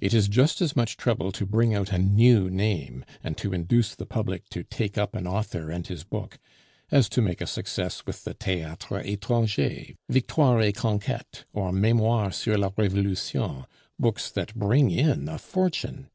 [0.00, 3.96] It is just as much trouble to bring out a new name and to induce
[3.96, 6.38] the public to take up an author and his book,
[6.92, 12.56] as to make a success with the Theatres etrangers, Victoires et Conquetes, or Memoires sur
[12.56, 13.64] la Revolution,
[13.98, 16.10] books that bring in a fortune.